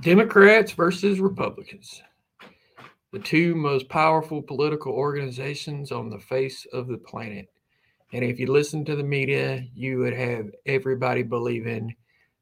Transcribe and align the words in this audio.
Democrats 0.00 0.72
versus 0.72 1.20
Republicans, 1.20 2.02
the 3.12 3.18
two 3.18 3.54
most 3.54 3.88
powerful 3.88 4.42
political 4.42 4.92
organizations 4.92 5.90
on 5.90 6.10
the 6.10 6.18
face 6.18 6.66
of 6.72 6.86
the 6.86 6.98
planet. 6.98 7.48
And 8.12 8.22
if 8.22 8.38
you 8.38 8.52
listen 8.52 8.84
to 8.84 8.94
the 8.94 9.02
media, 9.02 9.66
you 9.74 9.98
would 9.98 10.12
have 10.12 10.50
everybody 10.66 11.22
believing 11.22 11.96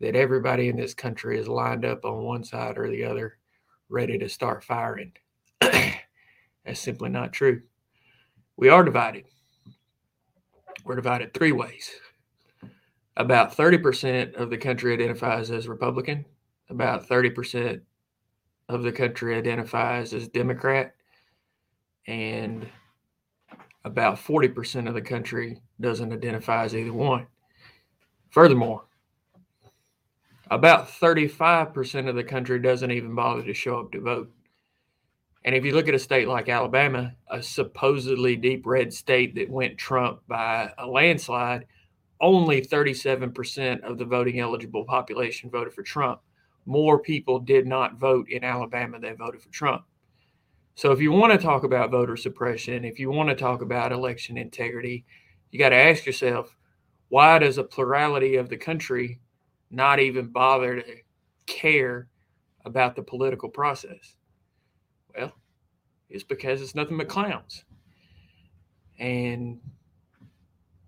that 0.00 0.16
everybody 0.16 0.68
in 0.68 0.76
this 0.76 0.92
country 0.92 1.38
is 1.38 1.46
lined 1.48 1.84
up 1.84 2.04
on 2.04 2.24
one 2.24 2.42
side 2.42 2.78
or 2.78 2.90
the 2.90 3.04
other, 3.04 3.38
ready 3.88 4.18
to 4.18 4.28
start 4.28 4.64
firing. 4.64 5.12
That's 5.60 6.80
simply 6.80 7.10
not 7.10 7.32
true. 7.32 7.62
We 8.56 8.68
are 8.68 8.82
divided. 8.82 9.24
We're 10.84 10.96
divided 10.96 11.32
three 11.32 11.52
ways. 11.52 11.90
About 13.16 13.56
30% 13.56 14.34
of 14.34 14.50
the 14.50 14.58
country 14.58 14.92
identifies 14.92 15.50
as 15.50 15.68
Republican, 15.68 16.24
about 16.68 17.08
30% 17.08 17.80
of 18.68 18.82
the 18.82 18.92
country 18.92 19.36
identifies 19.36 20.12
as 20.12 20.28
Democrat, 20.28 20.94
and 22.06 22.66
about 23.84 24.16
40% 24.16 24.88
of 24.88 24.94
the 24.94 25.00
country 25.00 25.60
doesn't 25.80 26.12
identify 26.12 26.64
as 26.64 26.74
either 26.74 26.92
one. 26.92 27.26
Furthermore, 28.30 28.84
about 30.50 30.88
35% 30.88 32.08
of 32.08 32.16
the 32.16 32.24
country 32.24 32.58
doesn't 32.58 32.90
even 32.90 33.14
bother 33.14 33.42
to 33.42 33.54
show 33.54 33.80
up 33.80 33.92
to 33.92 34.00
vote. 34.00 34.30
And 35.44 35.54
if 35.54 35.64
you 35.64 35.72
look 35.72 35.88
at 35.88 35.94
a 35.94 35.98
state 35.98 36.26
like 36.26 36.48
Alabama, 36.48 37.14
a 37.30 37.40
supposedly 37.40 38.34
deep 38.34 38.66
red 38.66 38.92
state 38.92 39.34
that 39.36 39.48
went 39.48 39.78
Trump 39.78 40.20
by 40.26 40.72
a 40.78 40.86
landslide, 40.86 41.66
only 42.20 42.62
37% 42.62 43.82
of 43.82 43.98
the 43.98 44.04
voting 44.04 44.40
eligible 44.40 44.84
population 44.84 45.50
voted 45.50 45.72
for 45.72 45.82
Trump 45.82 46.20
more 46.66 46.98
people 46.98 47.38
did 47.38 47.66
not 47.66 47.98
vote 47.98 48.28
in 48.28 48.44
Alabama 48.44 48.98
than 48.98 49.16
voted 49.16 49.40
for 49.40 49.48
Trump. 49.50 49.84
So 50.74 50.92
if 50.92 51.00
you 51.00 51.10
want 51.10 51.32
to 51.32 51.38
talk 51.38 51.64
about 51.64 51.90
voter 51.90 52.16
suppression, 52.16 52.84
if 52.84 52.98
you 52.98 53.10
want 53.10 53.30
to 53.30 53.34
talk 53.34 53.62
about 53.62 53.92
election 53.92 54.36
integrity, 54.36 55.06
you 55.50 55.58
got 55.58 55.70
to 55.70 55.76
ask 55.76 56.04
yourself, 56.04 56.54
why 57.08 57.38
does 57.38 57.56
a 57.56 57.64
plurality 57.64 58.36
of 58.36 58.48
the 58.48 58.56
country 58.56 59.20
not 59.70 60.00
even 60.00 60.26
bother 60.26 60.82
to 60.82 60.96
care 61.46 62.08
about 62.64 62.94
the 62.94 63.02
political 63.02 63.48
process? 63.48 64.16
Well, 65.16 65.32
it's 66.10 66.24
because 66.24 66.60
it's 66.60 66.74
nothing 66.74 66.98
but 66.98 67.08
clowns. 67.08 67.64
And 68.98 69.60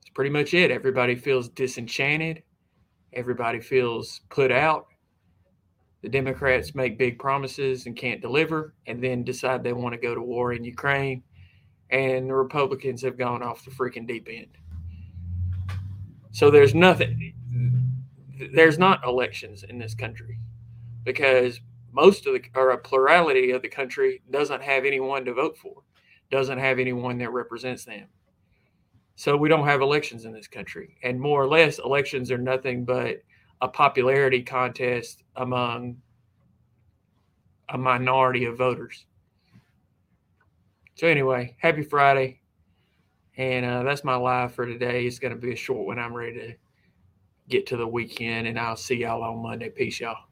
it's 0.00 0.10
pretty 0.10 0.30
much 0.30 0.54
it. 0.54 0.70
Everybody 0.70 1.14
feels 1.14 1.48
disenchanted. 1.48 2.42
Everybody 3.12 3.60
feels 3.60 4.20
put 4.30 4.50
out. 4.50 4.86
The 6.06 6.10
Democrats 6.10 6.72
make 6.72 6.98
big 6.98 7.18
promises 7.18 7.86
and 7.86 7.96
can't 7.96 8.20
deliver, 8.20 8.74
and 8.86 9.02
then 9.02 9.24
decide 9.24 9.64
they 9.64 9.72
want 9.72 9.92
to 9.92 10.00
go 10.00 10.14
to 10.14 10.22
war 10.22 10.52
in 10.52 10.62
Ukraine. 10.62 11.24
And 11.90 12.30
the 12.30 12.34
Republicans 12.34 13.02
have 13.02 13.18
gone 13.18 13.42
off 13.42 13.64
the 13.64 13.72
freaking 13.72 14.06
deep 14.06 14.28
end. 14.30 14.56
So 16.30 16.48
there's 16.48 16.76
nothing, 16.76 17.34
there's 18.54 18.78
not 18.78 19.04
elections 19.04 19.64
in 19.64 19.78
this 19.78 19.96
country 19.96 20.38
because 21.02 21.60
most 21.90 22.24
of 22.28 22.34
the, 22.34 22.42
or 22.54 22.70
a 22.70 22.78
plurality 22.78 23.50
of 23.50 23.62
the 23.62 23.68
country 23.68 24.22
doesn't 24.30 24.62
have 24.62 24.84
anyone 24.84 25.24
to 25.24 25.34
vote 25.34 25.58
for, 25.58 25.82
doesn't 26.30 26.58
have 26.58 26.78
anyone 26.78 27.18
that 27.18 27.32
represents 27.32 27.84
them. 27.84 28.06
So 29.16 29.36
we 29.36 29.48
don't 29.48 29.66
have 29.66 29.80
elections 29.80 30.24
in 30.24 30.32
this 30.32 30.46
country. 30.46 30.98
And 31.02 31.18
more 31.20 31.42
or 31.42 31.48
less, 31.48 31.80
elections 31.80 32.30
are 32.30 32.38
nothing 32.38 32.84
but 32.84 33.24
a 33.60 33.68
popularity 33.68 34.42
contest 34.42 35.22
among 35.36 35.96
a 37.68 37.78
minority 37.78 38.44
of 38.44 38.58
voters. 38.58 39.06
So 40.94 41.06
anyway, 41.06 41.56
happy 41.58 41.82
Friday, 41.82 42.40
and 43.36 43.66
uh, 43.66 43.82
that's 43.82 44.04
my 44.04 44.16
live 44.16 44.54
for 44.54 44.66
today. 44.66 45.06
It's 45.06 45.18
going 45.18 45.34
to 45.34 45.40
be 45.40 45.52
a 45.52 45.56
short 45.56 45.86
one. 45.86 45.98
I'm 45.98 46.14
ready 46.14 46.38
to 46.38 46.54
get 47.48 47.66
to 47.66 47.76
the 47.76 47.86
weekend, 47.86 48.46
and 48.46 48.58
I'll 48.58 48.76
see 48.76 48.96
y'all 48.96 49.22
on 49.22 49.42
Monday. 49.42 49.68
Peace, 49.68 50.00
y'all. 50.00 50.24